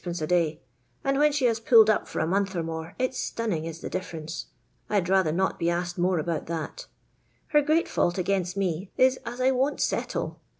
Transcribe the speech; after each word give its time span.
a 0.03 0.25
day; 0.25 0.59
and 1.03 1.19
when 1.19 1.31
she 1.31 1.45
has 1.45 1.59
puUed 1.59 1.87
up 1.87 2.07
for 2.07 2.21
a 2.21 2.25
month 2.25 2.55
or 2.55 2.63
more 2.63 2.95
it's 2.97 3.19
stunning 3.19 3.65
is 3.65 3.81
the 3.81 3.89
difference. 3.91 4.47
I 4.89 4.99
'd 4.99 5.09
rather 5.09 5.31
not 5.31 5.59
be 5.59 5.69
asked 5.69 5.99
more 5.99 6.17
about 6.17 6.47
that 6.47 6.87
Her 7.49 7.61
great 7.61 7.87
foolt 7.87 8.17
against 8.17 8.57
me 8.57 8.89
is 8.97 9.19
as 9.27 9.39
I 9.39 9.51
won't 9.51 9.79
settle. 9.79 10.41